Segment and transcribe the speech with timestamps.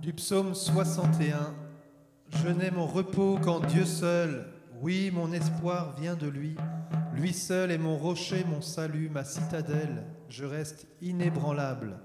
[0.00, 1.54] Du psaume 61.
[2.30, 4.46] Je n'ai mon repos qu'en Dieu seul.
[4.80, 6.56] Oui, mon espoir vient de lui.
[7.14, 10.04] Lui seul est mon rocher, mon salut, ma citadelle.
[10.30, 11.98] Je reste inébranlable.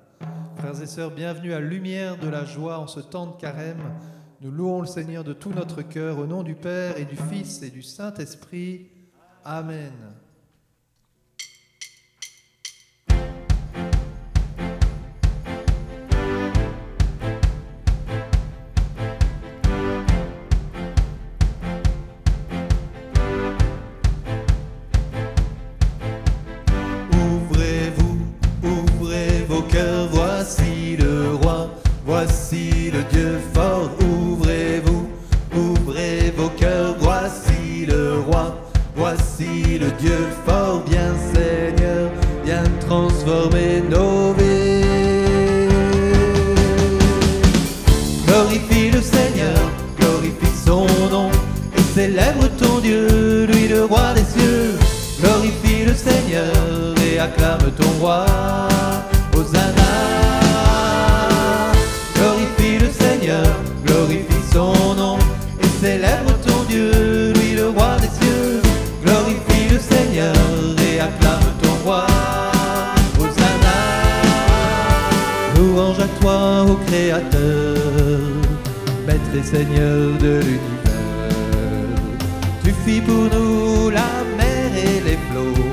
[0.58, 3.94] Frères et sœurs, bienvenue à Lumière de la joie en ce temps de carême.
[4.41, 7.62] Nous louons le Seigneur de tout notre cœur au nom du Père et du Fils
[7.62, 8.89] et du Saint-Esprit.
[9.46, 9.93] Amen.
[65.81, 68.62] Célèbre ton Dieu, lui le roi des cieux.
[69.04, 70.36] Glorifie le Seigneur
[70.90, 72.06] et acclame ton roi,
[73.20, 73.80] Hosanna.
[75.56, 77.78] Louange à toi, ô Créateur,
[79.06, 80.76] Maître et Seigneur de l'univers.
[82.64, 85.66] Tu fis pour nous la mer et les flots,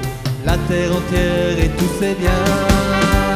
[0.44, 3.31] la terre entière et tous ses biens.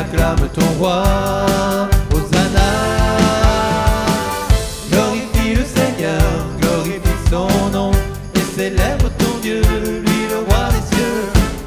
[0.00, 1.02] Acclame ton roi,
[2.12, 2.70] Hosanna.
[4.90, 6.22] Glorifie le Seigneur,
[6.60, 7.92] glorifie son nom,
[8.34, 9.60] et célèbre ton Dieu,
[10.06, 11.22] lui le roi des cieux.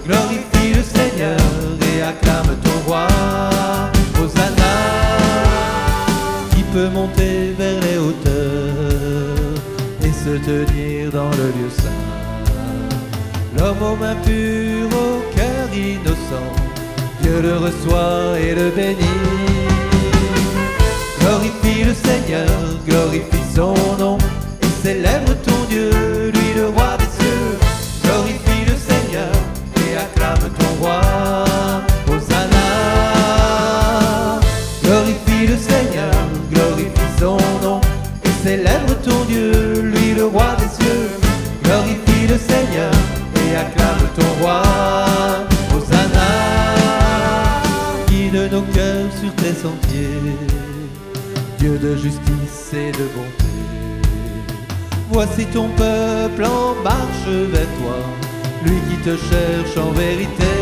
[0.08, 1.40] Glorifie le Seigneur
[1.90, 3.08] et acclame ton roi,
[4.20, 4.74] Hosanna.
[6.52, 9.54] Qui peut monter vers les hauteurs
[10.04, 12.02] et se tenir dans le lieu saint?
[13.56, 16.13] L'homme aux mains pures, au cœur innocent,
[17.24, 19.20] Dieu le reçoit et le bénit.
[21.22, 22.48] Glorifie le Seigneur,
[22.86, 24.18] glorifie son nom,
[24.62, 26.23] et célèbre ton Dieu,
[51.84, 53.52] de justice et de bonté.
[55.12, 57.98] Voici ton peuple en marche vers toi,
[58.64, 60.54] lui qui te cherche en vérité.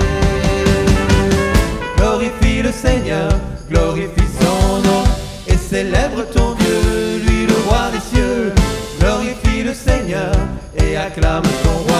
[1.97, 3.29] Glorifie le Seigneur,
[3.69, 5.03] glorifie son nom,
[5.47, 8.53] et célèbre ton Dieu, lui le roi des cieux.
[8.99, 10.33] Glorifie le Seigneur
[10.75, 11.90] et acclame ton roi,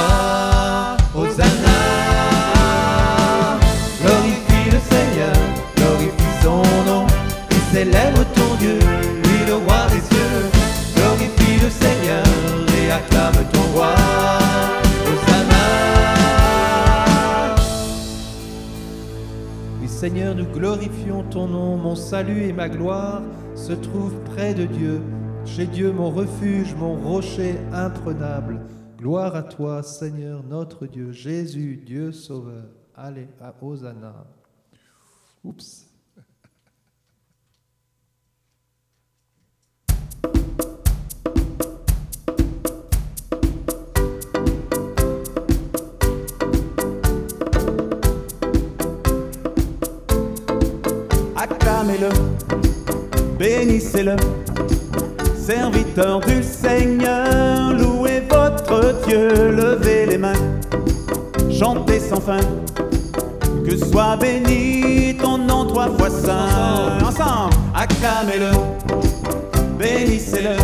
[20.62, 23.24] glorifions ton nom, mon salut et ma gloire
[23.56, 25.02] se trouvent près de Dieu.
[25.44, 28.62] Chez Dieu mon refuge, mon rocher imprenable.
[28.96, 32.66] Gloire à toi, Seigneur notre Dieu, Jésus, Dieu sauveur.
[32.94, 34.28] Allez, à Hosanna.
[35.44, 35.91] Oups.
[51.82, 52.10] Acclamez-le,
[53.40, 54.16] bénissez-le,
[55.36, 60.34] serviteur du Seigneur, louez votre Dieu, levez les mains,
[61.50, 62.38] chantez sans fin,
[63.66, 67.00] que soit béni ton nom trois fois saint.
[67.04, 68.52] Ensemble, acclamez-le,
[69.80, 70.58] bénissez-le,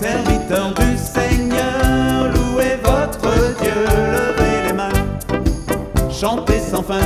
[0.00, 3.30] serviteur du Seigneur, louez votre
[3.60, 7.00] Dieu, levez les mains, chantez sans fin.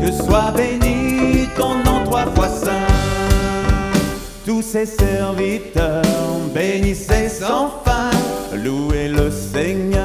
[0.00, 0.97] Que soit béni
[1.56, 2.86] ton nom trois fois saint.
[4.44, 6.02] Tous ses serviteurs,
[6.54, 8.10] bénissez sans fin,
[8.56, 9.97] louez le Seigneur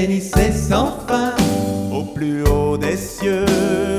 [0.00, 1.34] Bénissez sans fin,
[1.92, 3.44] au plus haut des cieux.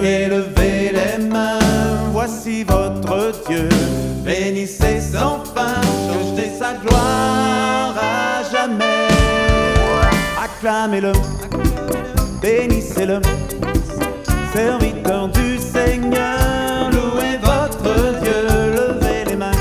[0.03, 1.59] élevez les mains.
[2.11, 3.69] Voici votre Dieu,
[4.25, 9.09] bénissez sans fin, chantez sa gloire à jamais.
[10.43, 11.11] Acclamez-le,
[12.41, 13.21] bénissez-le,
[14.55, 19.51] serviteur du Seigneur, louez votre Dieu, levez les mains,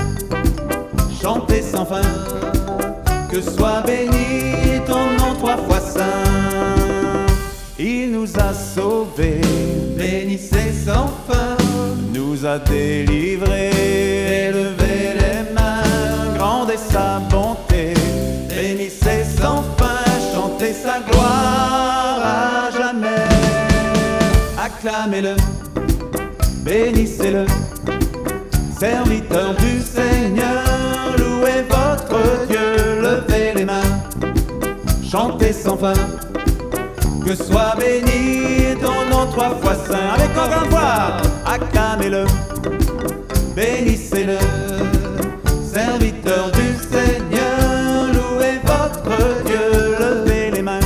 [1.22, 2.00] chantez sans fin,
[3.30, 4.19] que soit béni
[5.50, 6.76] trois fois saint.
[7.78, 9.40] Il nous a sauvés,
[9.96, 11.56] Bénissez sans fin,
[12.12, 13.70] nous a délivrés.
[14.48, 17.94] Élevez les mains, grande est sa bonté.
[18.48, 20.04] Bénissez sans fin,
[20.34, 23.24] chantez sa gloire à jamais.
[24.58, 25.36] Acclamez-le,
[26.64, 27.46] bénissez-le,
[28.78, 30.64] serviteur du Seigneur.
[31.18, 33.89] Louez votre Dieu, levez les mains,
[35.62, 35.92] sans fin.
[37.24, 40.14] Que soit béni ton nom trois fois saint.
[40.14, 42.24] Avec encore une fois, acclamez-le,
[43.54, 44.38] bénissez-le,
[45.62, 48.08] serviteur du Seigneur.
[48.14, 50.80] Louez votre Dieu, levez les mains,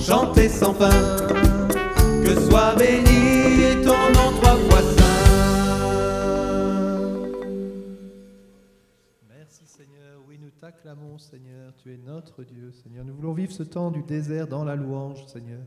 [0.00, 0.90] chantez sans fin.
[2.24, 3.03] Que soit béni
[10.84, 13.06] t'acclamons Seigneur, tu es notre Dieu Seigneur.
[13.06, 15.62] Nous voulons vivre ce temps du désert dans la louange Seigneur,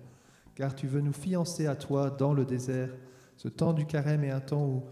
[0.53, 2.89] car tu veux nous fiancer à toi dans le désert.
[3.35, 4.83] Ce temps du carême est un temps où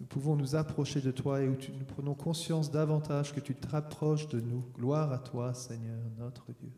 [0.00, 3.68] nous pouvons nous approcher de toi et où nous prenons conscience davantage que tu te
[3.68, 4.64] rapproches de nous.
[4.74, 6.72] Gloire à toi Seigneur, notre Dieu.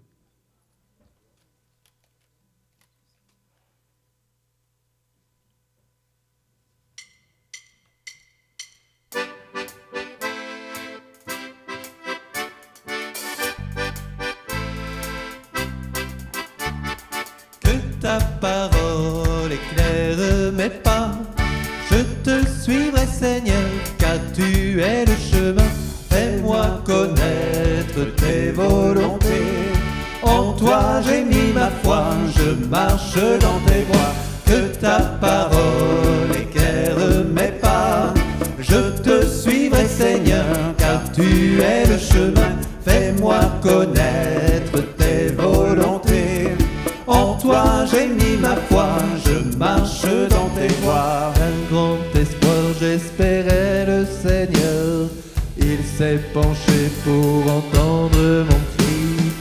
[26.87, 29.73] Connaître tes volontés.
[30.23, 32.05] En toi j'ai mis ma foi,
[32.37, 34.15] je marche dans tes voies.
[34.47, 38.15] Que ta parole éclaire mes pas.
[38.61, 40.45] Je te suivrai, Seigneur,
[40.79, 42.53] car tu es le chemin.
[42.85, 46.51] Fais-moi connaître tes volontés.
[47.09, 48.89] En toi j'ai mis ma foi,
[49.25, 51.33] je marche dans tes voies.
[51.49, 55.09] Un grand espoir, j'espérais le Seigneur.
[55.59, 56.76] Il s'est penché
[57.07, 59.33] pour entendre mon cri.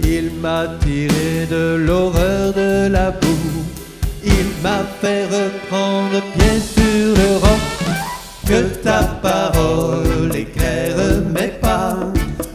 [0.00, 3.64] Il m'a tiré de l'horreur de la boue.
[4.22, 7.64] Il m'a fait reprendre pied sur le roc.
[8.46, 10.96] Que ta parole éclaire
[11.34, 11.96] mes pas.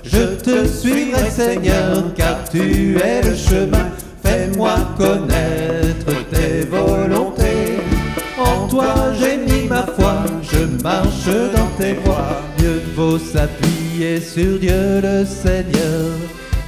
[0.04, 3.90] Je te suivrai, Seigneur, car tu es le chemin.
[4.24, 7.80] Fais-moi connaître tes volontés.
[8.38, 12.42] En toi j'ai mis ma foi, je marche dans tes voies.
[12.60, 16.16] Mieux vaut s'appuyer sur Dieu le Seigneur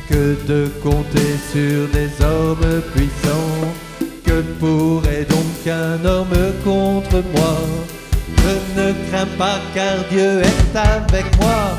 [0.10, 3.72] que de compter sur des hommes puissants.
[4.26, 6.28] Que pourrait donc un homme
[6.66, 7.58] contre moi?
[8.38, 11.78] Je ne crains pas car Dieu est avec moi.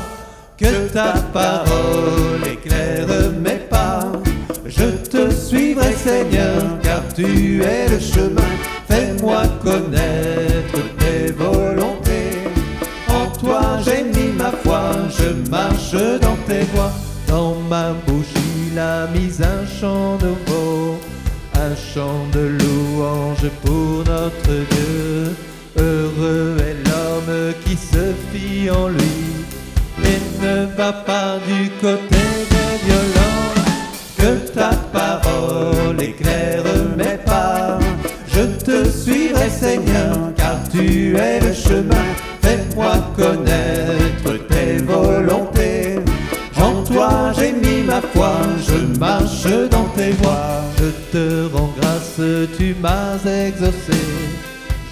[0.57, 3.07] Que ta parole éclaire
[3.39, 4.11] mes pas.
[4.65, 8.53] Je te suivrai Seigneur car tu es le chemin.
[8.87, 12.39] Fais-moi connaître tes volontés.
[13.07, 14.02] En toi j'ai
[15.23, 16.91] je marche dans tes voies.
[17.27, 18.33] Dans ma bouche
[18.67, 20.99] il a mis un chant nouveau,
[21.55, 25.35] un chant de louange pour notre Dieu.
[25.77, 29.17] Heureux est l'homme qui se fie en lui
[30.03, 33.53] et ne va pas du côté des violents.
[34.17, 36.63] Que ta parole éclaire
[36.97, 37.79] mes pas.
[38.27, 42.05] Je te suivrai, Seigneur, car tu es le chemin.
[42.41, 44.02] Fais-moi connaître
[44.79, 45.99] volontés.
[46.61, 48.33] En toi j'ai mis ma foi,
[48.67, 50.61] je marche dans tes voies.
[50.77, 52.19] Je te rends grâce,
[52.57, 53.99] tu m'as exaucé.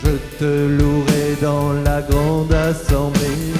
[0.03, 3.53] Je te louerai dans la grande assemblée.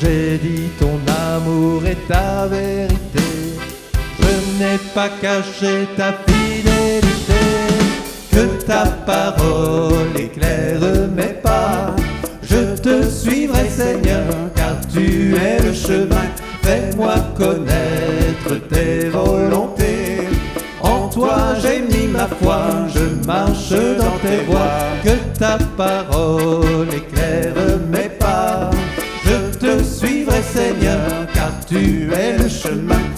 [0.00, 0.98] J'ai dit ton
[1.34, 3.28] amour et ta vérité.
[4.18, 7.14] Je n'ai pas caché ta fidélité.
[8.30, 10.80] Que ta parole éclaire
[11.14, 11.94] mes pas.
[12.42, 14.24] Je te suivrai, Seigneur,
[14.94, 16.26] tu es le chemin.
[16.62, 20.28] Fais-moi connaître tes volontés.
[20.80, 22.62] En toi j'ai mis ma foi,
[22.94, 24.84] je marche dans tes voies.
[25.02, 27.54] Que ta parole éclaire
[27.92, 28.70] mes pas.
[29.26, 30.40] Je te suivrai,
[31.66, 33.13] tu es le chemin.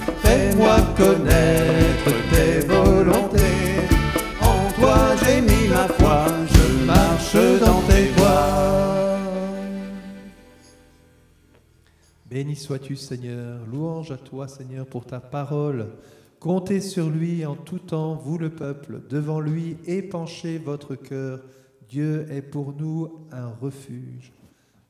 [12.57, 15.93] Sois-tu Seigneur, louange à toi Seigneur pour ta parole.
[16.41, 21.43] Comptez sur lui en tout temps, vous le peuple, devant lui épanchez votre cœur.
[21.89, 24.33] Dieu est pour nous un refuge.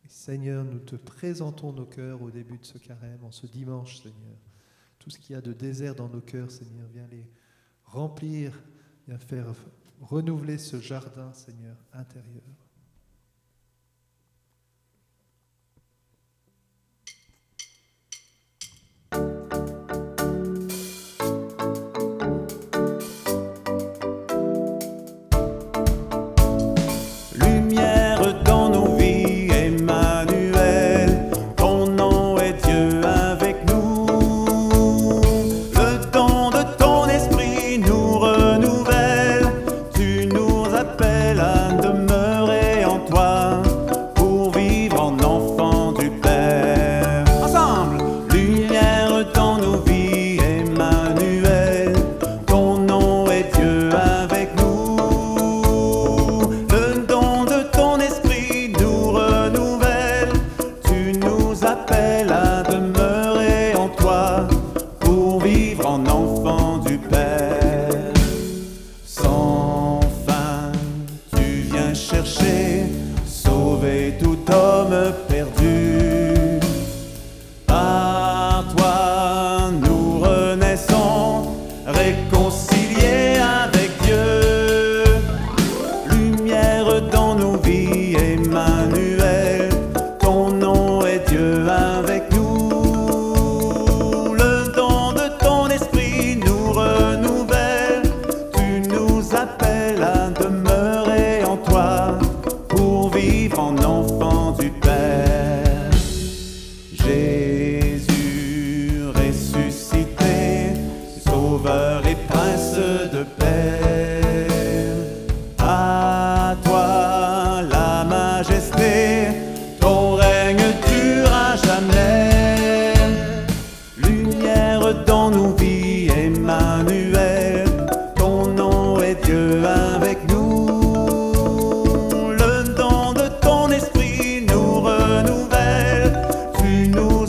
[0.09, 4.39] Seigneur, nous te présentons nos cœurs au début de ce carême, en ce dimanche, Seigneur.
[4.99, 7.27] Tout ce qu'il y a de désert dans nos cœurs, Seigneur, viens les
[7.85, 8.53] remplir,
[9.07, 9.47] viens faire
[10.01, 12.43] renouveler ce jardin, Seigneur, intérieur.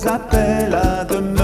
[0.08, 1.37] Appelles à demeurer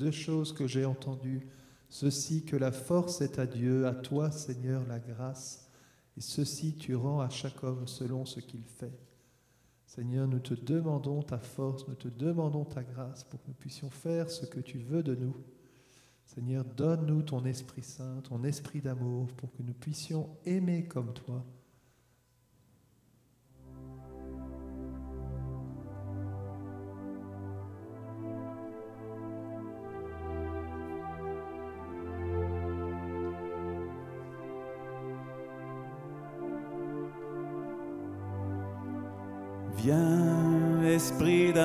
[0.00, 1.46] deux choses que j'ai entendues.
[1.90, 5.68] Ceci, que la force est à Dieu, à toi, Seigneur, la grâce.
[6.16, 8.98] Et ceci, tu rends à chaque homme selon ce qu'il fait.
[9.84, 13.90] Seigneur, nous te demandons ta force, nous te demandons ta grâce pour que nous puissions
[13.90, 15.36] faire ce que tu veux de nous.
[16.24, 21.44] Seigneur, donne-nous ton Esprit Saint, ton Esprit d'amour, pour que nous puissions aimer comme toi.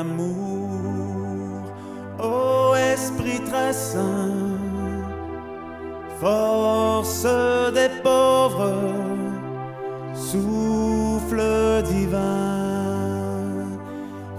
[0.05, 1.63] D'amour,
[2.19, 4.57] ô esprit très saint,
[6.19, 7.27] force
[7.73, 8.73] des pauvres,
[10.13, 12.35] souffle divin.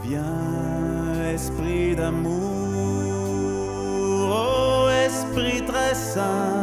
[0.02, 2.37] Viens, esprit d'amour,
[4.30, 6.56] ô esprit très saint,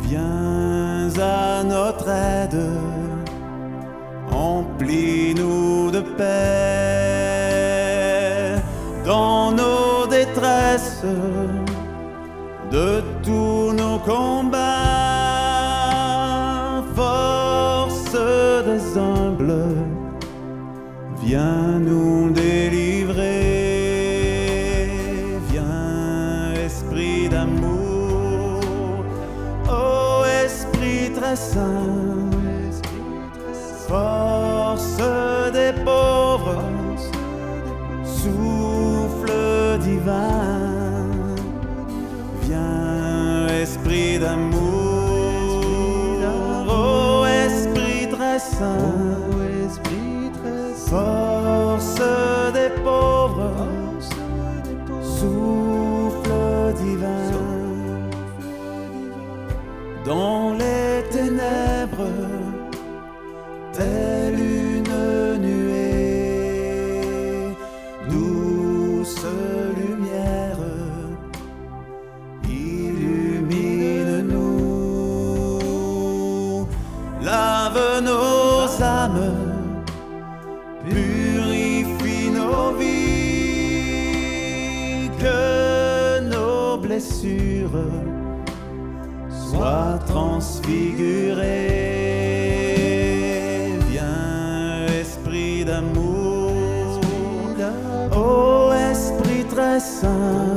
[0.00, 2.60] viens à notre aide,
[4.30, 7.32] emplis-nous de paix.
[9.04, 11.04] Dans nos détresses
[12.70, 14.60] de tous nos combats,
[16.94, 18.16] force
[18.68, 19.64] des humbles,
[21.22, 21.71] viens
[33.88, 35.00] force
[35.52, 36.62] des pauvres,
[38.04, 40.60] souffle divin.
[42.42, 45.60] Viens, esprit d'amour,
[46.68, 49.18] ô esprit très saint,
[50.88, 52.02] force
[52.52, 53.66] des pauvres,
[55.02, 56.32] souffle
[56.82, 57.32] divin.
[60.06, 60.41] Dans
[90.42, 91.78] soient transfigurées.
[93.90, 97.00] Viens, esprit d'amour,
[98.14, 100.51] ô esprit très saint,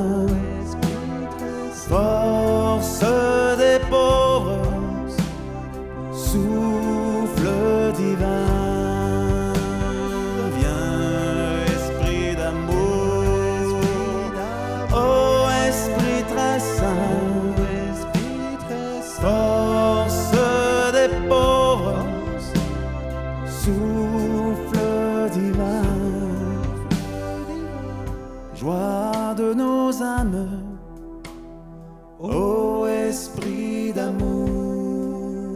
[32.20, 35.56] ô esprit d'amour,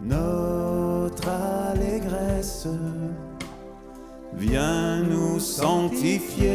[0.00, 2.68] notre allégresse,
[4.34, 6.48] viens nous sanctifier,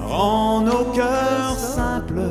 [0.00, 2.22] rends nos cœurs simples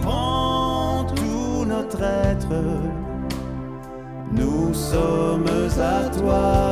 [0.00, 2.64] prends tout notre être,
[4.32, 5.46] nous sommes
[5.78, 6.69] à toi.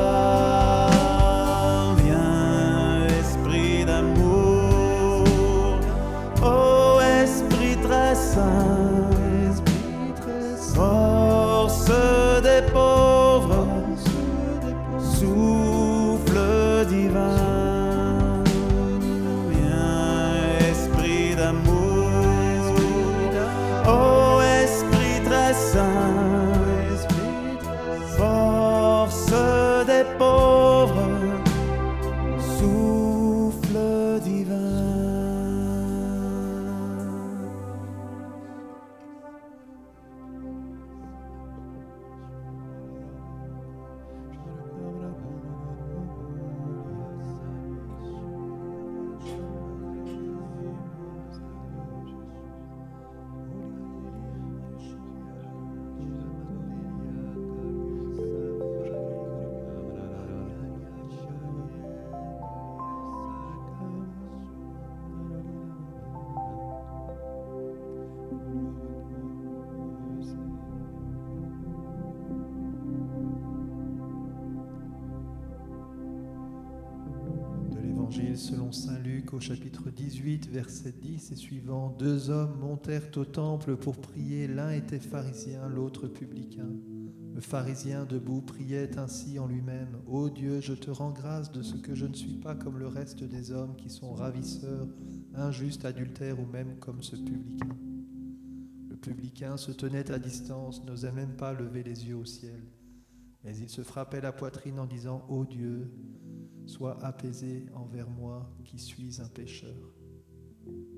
[78.48, 83.76] Selon Saint Luc au chapitre 18, verset 10 et suivant, deux hommes montèrent au temple
[83.76, 86.70] pour prier, l'un était pharisien, l'autre publicain.
[87.34, 91.76] Le pharisien debout priait ainsi en lui-même, Ô Dieu, je te rends grâce de ce
[91.76, 94.88] que je ne suis pas comme le reste des hommes qui sont ravisseurs,
[95.34, 97.76] injustes, adultères ou même comme ce publicain.
[98.88, 102.62] Le publicain se tenait à distance, n'osait même pas lever les yeux au ciel.
[103.44, 105.90] Mais il se frappait la poitrine en disant, Ô Dieu,
[106.68, 109.90] Sois apaisé envers moi qui suis un pécheur.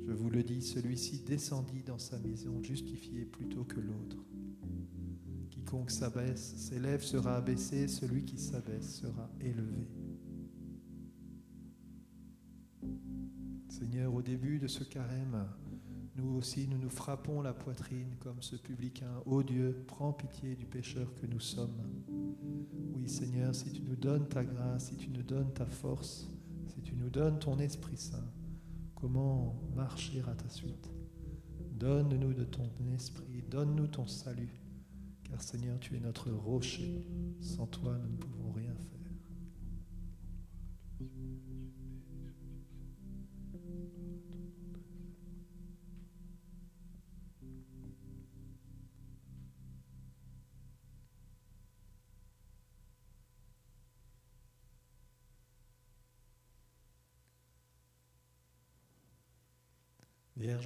[0.05, 4.17] Je vous le dis, celui-ci descendit dans sa maison justifié plutôt que l'autre.
[5.49, 9.87] Quiconque s'abaisse, s'élève sera abaissé, celui qui s'abaisse sera élevé.
[13.69, 15.47] Seigneur, au début de ce carême,
[16.17, 19.23] nous aussi, nous nous frappons la poitrine comme ce publicain.
[19.25, 21.81] Ô Dieu, prends pitié du pécheur que nous sommes.
[23.21, 26.27] Seigneur, si tu nous donnes ta grâce, si tu nous donnes ta force,
[26.69, 28.33] si tu nous donnes ton Esprit Saint,
[28.95, 30.91] comment marcher à ta suite?
[31.73, 34.63] Donne-nous de ton esprit, donne-nous ton salut,
[35.25, 37.07] car Seigneur, tu es notre rocher.
[37.43, 38.60] Sans toi, nous ne pouvons rien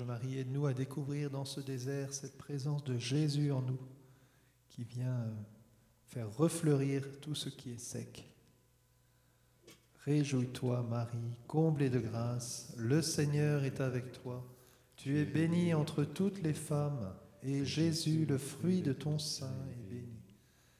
[0.05, 3.79] Marie, aide-nous à découvrir dans ce désert cette présence de Jésus en nous
[4.69, 5.35] qui vient euh,
[6.07, 8.29] faire refleurir tout ce qui est sec.
[10.05, 14.45] Réjouis-toi Marie, comblée de grâce, le Seigneur est avec toi.
[14.97, 19.89] Tu es bénie entre toutes les femmes, et Jésus, le fruit de ton sein, est
[19.89, 20.37] béni.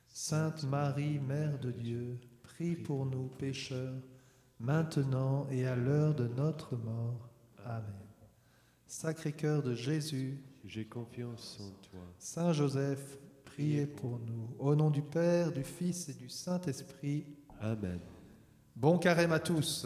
[0.09, 4.03] Sainte Marie, Mère de Dieu, prie pour nous pécheurs,
[4.61, 7.31] maintenant et à l'heure de notre mort.
[7.65, 8.04] Amen.
[8.95, 12.01] Sacré-Cœur de Jésus, j'ai confiance en toi.
[12.17, 14.55] Saint Joseph, priez pour nous.
[14.61, 17.27] Au nom du Père, du Fils et du Saint-Esprit.
[17.61, 17.99] Amen.
[18.77, 19.85] Bon carême à tous.